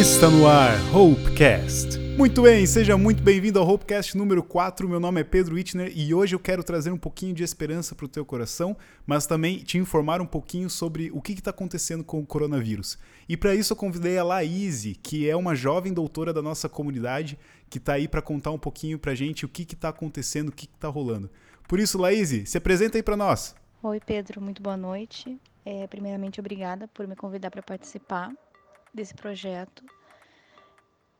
[0.00, 1.98] Está no ar, Hopecast.
[2.16, 4.88] Muito bem, seja muito bem-vindo ao Hopecast número 4.
[4.88, 8.06] Meu nome é Pedro Wittner e hoje eu quero trazer um pouquinho de esperança para
[8.06, 8.74] o teu coração,
[9.06, 12.98] mas também te informar um pouquinho sobre o que está acontecendo com o coronavírus.
[13.28, 17.38] E para isso eu convidei a Laís, que é uma jovem doutora da nossa comunidade,
[17.68, 20.52] que está aí para contar um pouquinho para a gente o que está acontecendo, o
[20.52, 21.28] que está rolando.
[21.68, 23.54] Por isso, Laís, se apresenta aí para nós.
[23.82, 25.38] Oi, Pedro, muito boa noite.
[25.62, 28.32] É, primeiramente, obrigada por me convidar para participar
[28.92, 29.84] desse projeto.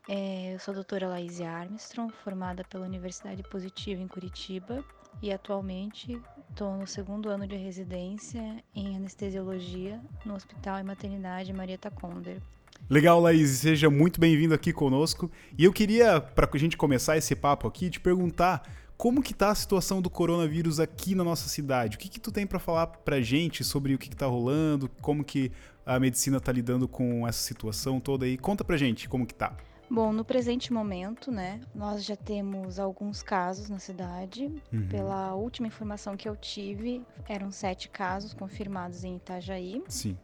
[0.09, 4.83] É, eu sou a doutora Laís Armstrong, formada pela Universidade Positiva em Curitiba
[5.21, 11.91] e atualmente estou no segundo ano de residência em anestesiologia no Hospital e Maternidade Marieta
[11.91, 12.41] Conder.
[12.89, 15.31] Legal, Laís, seja muito bem-vindo aqui conosco.
[15.57, 18.63] E eu queria, para a gente começar esse papo aqui, te perguntar
[19.01, 21.95] como que tá a situação do coronavírus aqui na nossa cidade?
[21.95, 24.87] O que que tu tem para falar pra gente sobre o que que tá rolando,
[25.01, 25.51] como que
[25.83, 28.37] a medicina tá lidando com essa situação toda aí?
[28.37, 29.57] Conta pra gente como que tá.
[29.89, 34.53] Bom, no presente momento, né, nós já temos alguns casos na cidade.
[34.71, 34.87] Uhum.
[34.87, 39.81] Pela última informação que eu tive, eram sete casos confirmados em Itajaí.
[39.87, 40.15] Sim.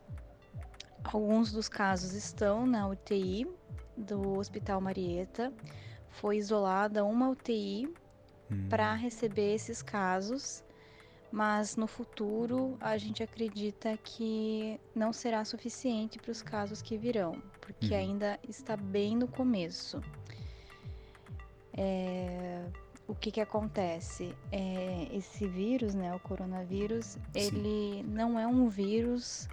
[1.03, 3.47] Alguns dos casos estão na UTI
[3.97, 5.51] do Hospital Marieta.
[6.11, 7.89] Foi isolada uma UTI
[8.49, 8.69] uhum.
[8.69, 10.63] para receber esses casos
[11.31, 17.41] mas no futuro a gente acredita que não será suficiente para os casos que virão,
[17.61, 17.99] porque uhum.
[17.99, 20.01] ainda está bem no começo.
[21.73, 22.65] É,
[23.07, 24.33] o que, que acontece?
[24.51, 27.19] É, esse vírus, né, o coronavírus, Sim.
[27.35, 29.47] ele não é um vírus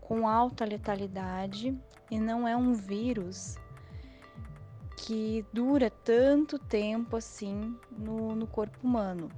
[0.00, 1.76] com alta letalidade
[2.10, 3.56] e não é um vírus
[4.96, 9.30] que dura tanto tempo assim no, no corpo humano.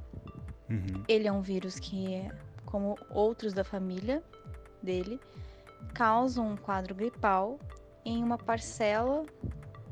[0.70, 1.03] Uhum.
[1.09, 2.31] Ele é um vírus que,
[2.64, 4.23] como outros da família
[4.83, 5.20] dele,
[5.95, 7.59] causa um quadro gripal
[8.05, 9.25] em uma parcela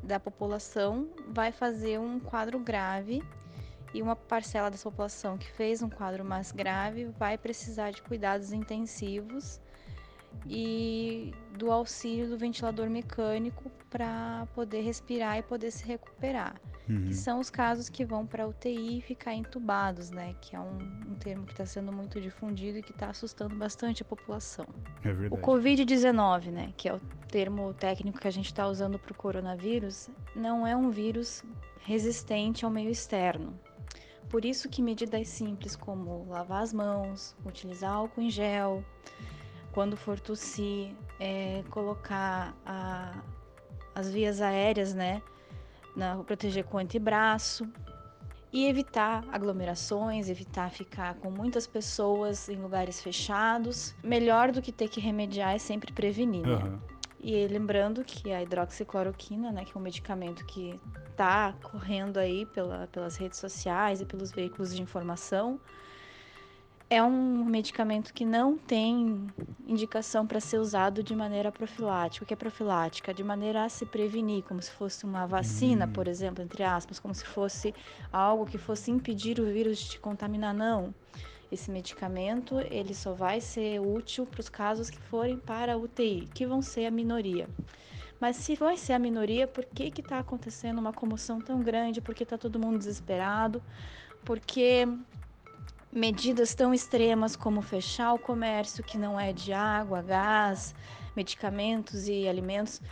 [0.02, 3.22] da população vai fazer um quadro grave
[3.92, 8.52] e uma parcela dessa população que fez um quadro mais grave vai precisar de cuidados
[8.52, 9.60] intensivos
[10.46, 16.60] e do auxílio do ventilador mecânico para poder respirar e poder se recuperar.
[16.88, 17.06] Uhum.
[17.08, 20.34] Que são os casos que vão para UTI e ficar entubados, né?
[20.40, 20.78] Que é um,
[21.10, 24.66] um termo que está sendo muito difundido e que está assustando bastante a população.
[25.02, 25.34] É verdade.
[25.34, 26.72] O Covid-19, né?
[26.76, 30.76] Que é o termo técnico que a gente está usando para o coronavírus, não é
[30.76, 31.42] um vírus
[31.80, 33.58] resistente ao meio externo.
[34.28, 38.84] Por isso que medidas simples como lavar as mãos, utilizar álcool em gel,
[39.76, 43.12] quando for tossir, é, colocar a,
[43.94, 45.20] as vias aéreas, né?
[45.94, 47.68] Na, proteger com antebraço
[48.50, 53.94] e evitar aglomerações, evitar ficar com muitas pessoas em lugares fechados.
[54.02, 56.54] Melhor do que ter que remediar é sempre prevenir, né?
[56.54, 56.80] Uhum.
[57.20, 62.86] E lembrando que a hidroxicloroquina, né, que é um medicamento que está correndo aí pela,
[62.86, 65.60] pelas redes sociais e pelos veículos de informação,
[66.88, 69.26] é um medicamento que não tem
[69.66, 72.24] indicação para ser usado de maneira profilática.
[72.24, 73.12] O que é profilática?
[73.12, 75.92] De maneira a se prevenir, como se fosse uma vacina, hum.
[75.92, 77.74] por exemplo, entre aspas, como se fosse
[78.12, 80.54] algo que fosse impedir o vírus de te contaminar.
[80.54, 80.94] Não.
[81.50, 86.28] Esse medicamento ele só vai ser útil para os casos que forem para a UTI,
[86.32, 87.48] que vão ser a minoria.
[88.20, 92.00] Mas se vai ser a minoria, por que está acontecendo uma comoção tão grande?
[92.00, 93.62] Por que está todo mundo desesperado?
[94.24, 94.88] Porque
[95.96, 100.74] medidas tão extremas como fechar o comércio que não é de água, gás,
[101.16, 102.82] medicamentos e alimentos,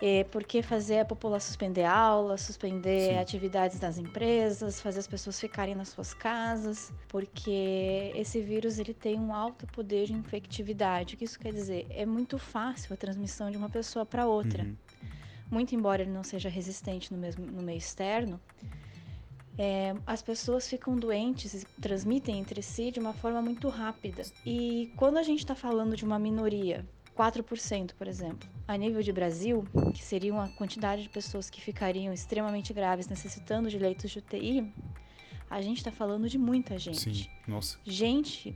[0.00, 3.18] é, porque fazer a população suspender aulas, suspender Sim.
[3.18, 9.18] atividades das empresas, fazer as pessoas ficarem nas suas casas, porque esse vírus ele tem
[9.18, 11.16] um alto poder de infectividade.
[11.16, 11.86] O que isso quer dizer?
[11.90, 14.62] É muito fácil a transmissão de uma pessoa para outra.
[14.62, 14.76] Uhum.
[15.50, 18.38] Muito embora ele não seja resistente no, mesmo, no meio externo,
[19.58, 24.22] é, as pessoas ficam doentes e transmitem entre si de uma forma muito rápida.
[24.46, 26.86] E quando a gente está falando de uma minoria,
[27.16, 32.12] 4%, por exemplo, a nível de Brasil, que seria uma quantidade de pessoas que ficariam
[32.12, 34.72] extremamente graves, necessitando de leitos de UTI,
[35.50, 37.00] a gente está falando de muita gente.
[37.00, 37.78] Sim, nossa.
[37.84, 38.54] Gente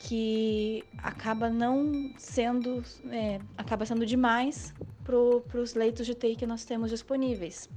[0.00, 4.72] que acaba não sendo, é, acaba sendo demais
[5.02, 7.68] para os leitos de UTI que nós temos disponíveis.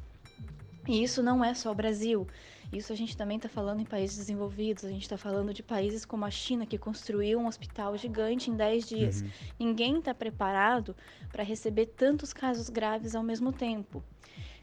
[0.87, 2.27] E isso não é só o Brasil.
[2.71, 6.05] Isso a gente também está falando em países desenvolvidos, a gente está falando de países
[6.05, 9.21] como a China, que construiu um hospital gigante em 10 dias.
[9.21, 9.29] Uhum.
[9.59, 10.95] Ninguém está preparado
[11.31, 14.03] para receber tantos casos graves ao mesmo tempo.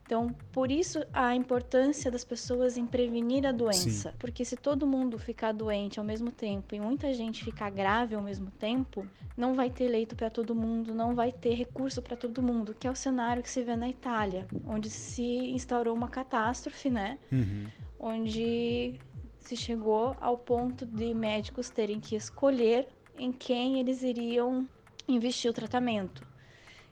[0.07, 4.11] Então, por isso a importância das pessoas em prevenir a doença.
[4.11, 4.17] Sim.
[4.19, 8.23] Porque se todo mundo ficar doente ao mesmo tempo e muita gente ficar grave ao
[8.23, 12.43] mesmo tempo, não vai ter leito para todo mundo, não vai ter recurso para todo
[12.43, 16.91] mundo, que é o cenário que se vê na Itália, onde se instaurou uma catástrofe,
[16.91, 17.19] né?
[17.33, 17.67] Uhum.
[17.99, 19.01] Onde
[19.39, 22.87] se chegou ao ponto de médicos terem que escolher
[23.19, 24.69] em quem eles iriam
[25.09, 26.27] investir o tratamento.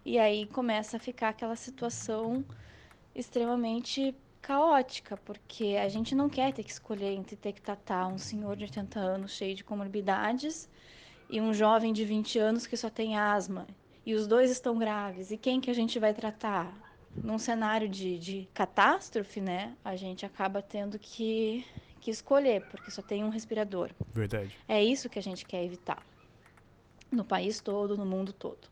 [0.05, 2.44] E aí começa a ficar aquela situação
[3.14, 8.19] extremamente caótica, porque a gente não quer ter que escolher entre ter que tratar um
[8.19, 10.69] senhor de 80 anos cheio de comorbidades
[11.31, 13.67] e um jovem de 20 anos que só tem asma.
[14.05, 15.31] E os dois estão graves.
[15.31, 16.76] E quem que a gente vai tratar?
[17.14, 19.76] Num cenário de, de catástrofe, né?
[19.85, 21.64] A gente acaba tendo que,
[22.00, 23.91] que escolher, porque só tem um respirador.
[24.12, 24.56] Verdade.
[24.67, 26.05] É isso que a gente quer evitar.
[27.11, 28.67] No país todo, no mundo todo.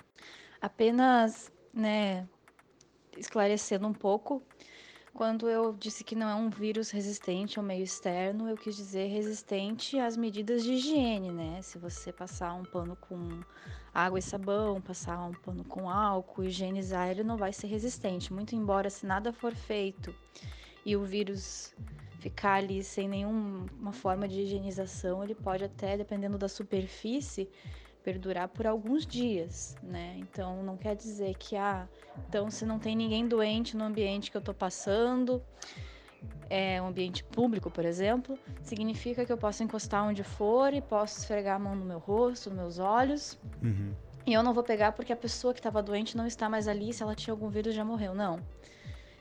[0.60, 2.26] Apenas, né,
[3.20, 4.42] esclarecendo um pouco,
[5.12, 9.08] quando eu disse que não é um vírus resistente ao meio externo, eu quis dizer
[9.08, 11.60] resistente às medidas de higiene, né?
[11.62, 13.40] Se você passar um pano com
[13.92, 18.32] água e sabão, passar um pano com álcool, higienizar, ele não vai ser resistente.
[18.32, 20.14] Muito embora, se nada for feito
[20.86, 21.74] e o vírus
[22.20, 27.50] ficar ali sem nenhuma forma de higienização, ele pode até, dependendo da superfície,
[28.02, 30.16] perdurar por alguns dias, né?
[30.18, 31.88] Então não quer dizer que ah,
[32.28, 35.42] então se não tem ninguém doente no ambiente que eu estou passando,
[36.48, 41.18] é um ambiente público, por exemplo, significa que eu posso encostar onde for e posso
[41.18, 43.38] esfregar a mão no meu rosto, nos meus olhos.
[43.62, 43.94] Uhum.
[44.26, 46.92] E eu não vou pegar porque a pessoa que estava doente não está mais ali,
[46.92, 48.14] se ela tinha algum vírus já morreu.
[48.14, 48.40] Não.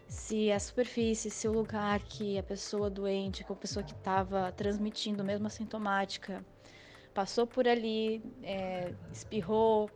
[0.08, 4.52] Se a superfície, se o lugar que a pessoa doente, que a pessoa que estava
[4.52, 6.44] transmitindo, mesmo assintomática,
[7.14, 9.90] passou por ali, é, espirrou,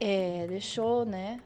[0.00, 1.40] é, deixou, né,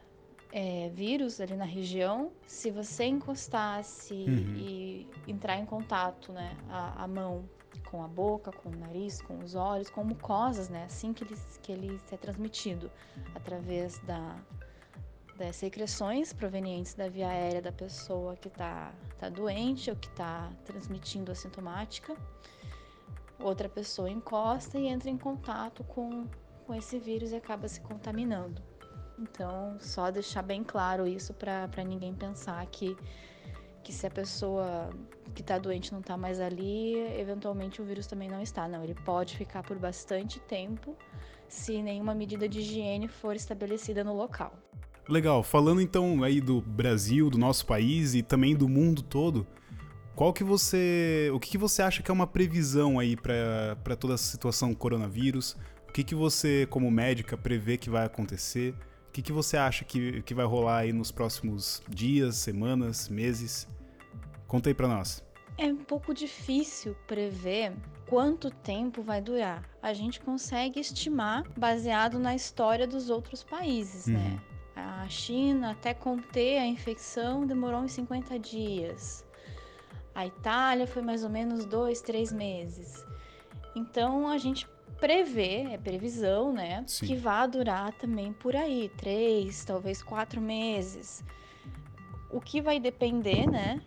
[0.51, 4.55] é, vírus ali na região, se você encostasse Uhum.
[4.57, 7.47] e entrar em contato, né, a, a mão
[7.89, 11.35] com a boca, com o nariz, com os olhos, com mucosas, né, assim que ele,
[11.61, 12.91] que ele é transmitido,
[13.35, 14.35] através da,
[15.37, 20.51] das secreções provenientes da via aérea da pessoa que está tá doente ou que está
[20.65, 22.15] transmitindo assintomática,
[23.39, 26.25] outra pessoa encosta e entra em contato com,
[26.65, 28.61] com esse vírus e acaba se contaminando.
[29.17, 32.95] Então, só deixar bem claro isso para ninguém pensar que,
[33.83, 34.89] que se a pessoa
[35.35, 38.67] que está doente não está mais ali, eventualmente o vírus também não está.
[38.67, 40.95] Não, ele pode ficar por bastante tempo
[41.47, 44.53] se nenhuma medida de higiene for estabelecida no local.
[45.07, 45.41] Legal.
[45.43, 49.45] Falando então aí do Brasil, do nosso país e também do mundo todo,
[50.19, 54.15] qual que você, o que, que você acha que é uma previsão aí para toda
[54.15, 55.55] essa situação coronavírus?
[55.87, 58.75] O que, que você, como médica, prevê que vai acontecer?
[59.07, 63.65] O que, que você acha que, que vai rolar aí nos próximos dias, semanas, meses?
[64.45, 65.23] Conta aí pra nós.
[65.57, 67.71] É um pouco difícil prever
[68.05, 69.63] quanto tempo vai durar.
[69.81, 74.15] A gente consegue estimar baseado na história dos outros países, Uhum.
[74.15, 74.41] né?
[74.75, 79.28] A China, até conter a infecção, demorou uns 50 dias.
[80.19, 83.05] A Itália foi mais ou menos dois, três meses.
[83.73, 84.67] Então a gente
[84.99, 86.83] prevê, é previsão, né?
[86.87, 87.05] Sim.
[87.05, 91.23] Que vai durar também por aí, três, talvez quatro meses.
[92.29, 93.81] O que vai depender, né?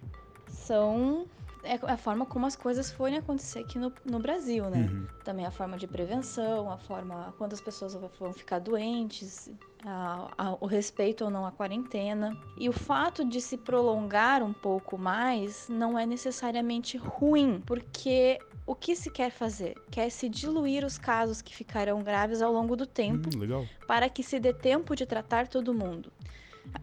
[0.49, 1.26] São
[1.62, 4.88] é a forma como as coisas forem acontecer aqui no, no Brasil, né?
[4.91, 5.06] Uhum.
[5.25, 9.50] Também a forma de prevenção, a forma quando as pessoas vão ficar doentes,
[9.85, 12.37] a- a- o respeito ou não à quarentena.
[12.59, 18.75] E o fato de se prolongar um pouco mais não é necessariamente ruim, porque o
[18.75, 19.75] que se quer fazer?
[19.90, 24.23] Quer se diluir os casos que ficarão graves ao longo do tempo Hum, para que
[24.23, 26.12] se dê tempo de tratar todo mundo.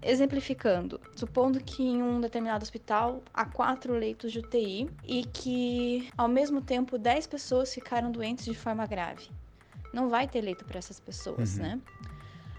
[0.01, 6.27] Exemplificando, supondo que em um determinado hospital há quatro leitos de UTI e que, ao
[6.27, 9.29] mesmo tempo, 10 pessoas ficaram doentes de forma grave.
[9.93, 11.63] Não vai ter leito para essas pessoas, Uhum.
[11.63, 11.81] né?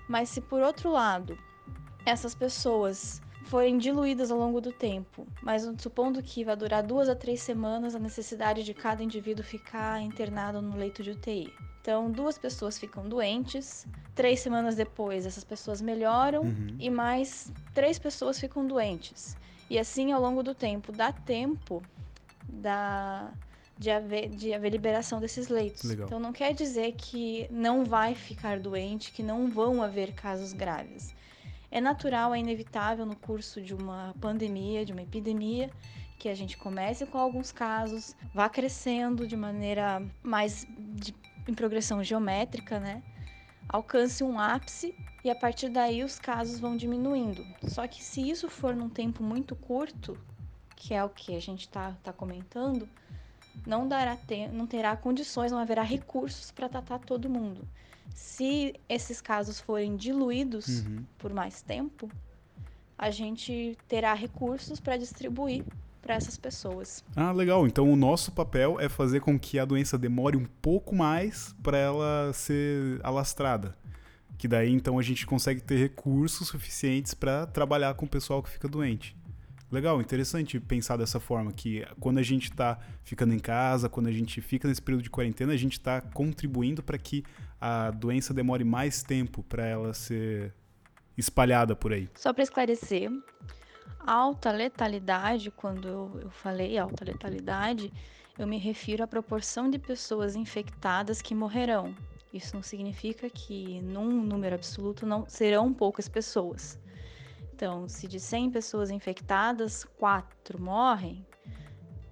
[0.08, 1.38] Mas se, por outro lado,
[2.04, 7.14] essas pessoas forem diluídas ao longo do tempo, mas supondo que vai durar duas a
[7.14, 11.52] três semanas a necessidade de cada indivíduo ficar internado no leito de UTI.
[11.80, 16.76] Então, duas pessoas ficam doentes, três semanas depois essas pessoas melhoram Uhum.
[16.78, 19.36] e mais três pessoas ficam doentes.
[19.68, 21.82] E assim, ao longo do tempo, dá tempo
[22.48, 23.32] da,
[23.78, 25.84] de, haver, de haver liberação desses leitos.
[25.84, 26.06] Legal.
[26.06, 31.14] Então, não quer dizer que não vai ficar doente, que não vão haver casos graves.
[31.70, 35.70] É natural, é inevitável no curso de uma pandemia, de uma epidemia,
[36.18, 41.14] que a gente comece com alguns casos, vá crescendo de maneira mais de-
[41.46, 43.02] em progressão geométrica, né?
[43.72, 47.46] alcance um ápice e a partir daí os casos vão diminuindo.
[47.68, 50.18] Só que se isso for num tempo muito curto,
[50.74, 52.88] que é o que a gente está tá comentando,
[53.66, 57.66] não, dará te não terá condições, não haverá recursos para tratar todo mundo.
[58.14, 61.04] Se esses casos forem diluídos uhum.
[61.18, 62.10] por mais tempo,
[62.98, 65.64] a gente terá recursos para distribuir
[66.10, 67.04] para essas pessoas.
[67.14, 67.68] Ah, legal.
[67.68, 71.78] Então o nosso papel é fazer com que a doença demore um pouco mais para
[71.78, 73.76] ela ser alastrada.
[74.36, 78.50] Que daí então a gente consegue ter recursos suficientes para trabalhar com o pessoal que
[78.50, 79.16] fica doente.
[79.70, 84.12] Legal, interessante pensar dessa forma, que quando a gente está ficando em casa, quando a
[84.12, 87.22] gente fica nesse período de quarentena, a gente está contribuindo para que
[87.60, 90.52] a doença demore mais tempo para ela ser
[91.16, 92.08] espalhada por aí.
[92.16, 93.08] Só para esclarecer,
[93.98, 95.88] alta letalidade, quando
[96.20, 97.92] eu falei alta letalidade,
[98.38, 101.94] eu me refiro à proporção de pessoas infectadas que morrerão.
[102.32, 106.78] Isso não significa que num número absoluto não serão poucas pessoas.
[107.54, 111.26] Então, se de 100 pessoas infectadas, 4 morrem,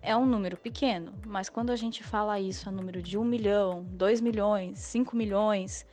[0.03, 1.15] é um número pequeno.
[1.27, 5.87] Mas quando a gente fala isso a número de 1 milhão, 2 milhões, 5 milhões,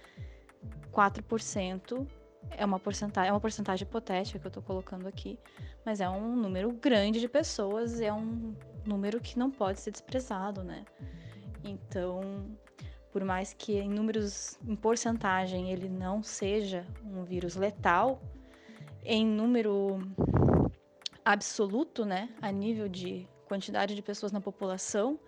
[0.91, 2.05] 4%
[2.57, 5.39] é uma porcentagem, é uma porcentagem hipotética que eu estou colocando aqui,
[5.85, 10.63] mas é um número grande de pessoas, é um número que não pode ser desprezado,
[10.63, 10.85] né?
[11.63, 12.21] Então,
[13.11, 18.21] por mais que em números, em porcentagem, ele não seja um vírus letal,
[19.03, 19.99] em número
[21.23, 25.19] absoluto, né, a nível de quantidade de pessoas na população,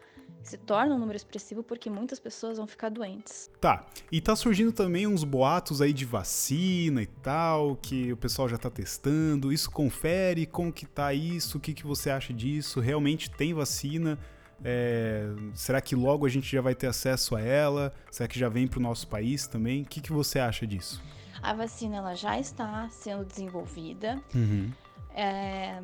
[0.48, 3.52] se torna um número expressivo porque muitas pessoas vão ficar doentes.
[3.60, 3.86] Tá.
[4.12, 8.58] E tá surgindo também uns boatos aí de vacina e tal, que o pessoal já
[8.58, 9.52] tá testando.
[9.52, 11.58] Isso confere como que tá isso?
[11.58, 12.80] O que, que você acha disso?
[12.80, 14.18] Realmente tem vacina?
[14.64, 15.28] É...
[15.54, 17.94] será que logo a gente já vai ter acesso a ela?
[18.10, 19.84] Será que já vem para o nosso país também?
[19.84, 21.04] O que, que você acha disso?
[21.42, 24.22] A vacina ela já está sendo desenvolvida.
[24.34, 24.72] Uhum.
[25.14, 25.82] É,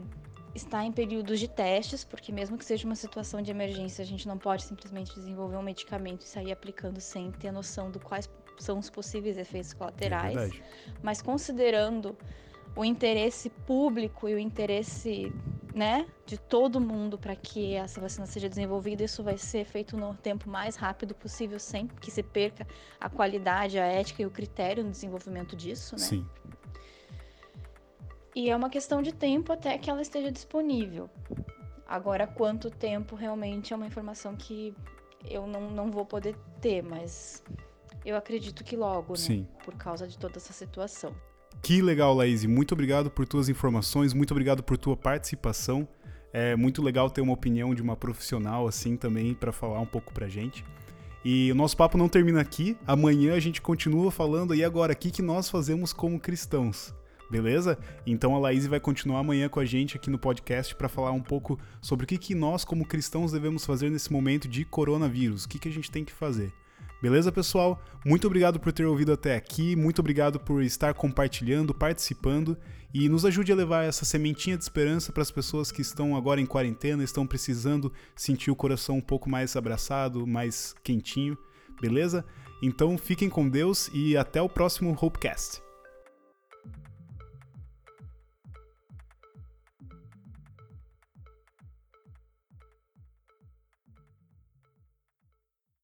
[0.54, 4.28] está em períodos de testes, porque mesmo que seja uma situação de emergência, a gente
[4.28, 8.30] não pode simplesmente desenvolver um medicamento e sair aplicando sem ter noção do quais
[8.60, 10.54] são os possíveis efeitos colaterais.
[10.54, 10.64] É
[11.02, 12.16] Mas considerando
[12.76, 15.32] o interesse público e o interesse
[15.74, 20.14] né, de todo mundo para que essa vacina seja desenvolvida, isso vai ser feito no
[20.14, 22.68] tempo mais rápido possível, sem que se perca
[23.00, 26.02] a qualidade, a ética e o critério no desenvolvimento disso, né?
[26.02, 26.26] Sim.
[28.36, 31.10] E é uma questão de tempo até que ela esteja disponível.
[31.88, 34.74] Agora, quanto tempo realmente é uma informação que
[35.30, 37.44] eu não, não vou poder ter, mas
[38.06, 39.20] eu acredito que logo, né?
[39.20, 39.48] Sim.
[39.64, 41.14] Por causa de toda essa situação.
[41.62, 42.44] Que legal, Laís.
[42.46, 45.88] Muito obrigado por tuas informações, muito obrigado por tua participação.
[46.34, 50.12] É muito legal ter uma opinião de uma profissional assim também para falar um pouco
[50.12, 50.66] pra gente.
[51.24, 52.76] E o nosso papo não termina aqui.
[52.86, 56.94] Amanhã a gente continua falando e agora o que, que nós fazemos como cristãos.
[57.30, 57.78] Beleza?
[58.06, 61.22] Então a Laís vai continuar amanhã com a gente aqui no podcast para falar um
[61.22, 65.46] pouco sobre o que, que nós, como cristãos, devemos fazer nesse momento de coronavírus.
[65.46, 66.54] O que, que a gente tem que fazer.
[67.04, 67.84] Beleza, pessoal?
[68.06, 72.58] Muito obrigado por ter ouvido até aqui, muito obrigado por estar compartilhando, participando
[72.94, 76.40] e nos ajude a levar essa sementinha de esperança para as pessoas que estão agora
[76.40, 81.38] em quarentena, estão precisando sentir o coração um pouco mais abraçado, mais quentinho,
[81.82, 82.24] beleza?
[82.62, 85.62] Então fiquem com Deus e até o próximo Hopecast.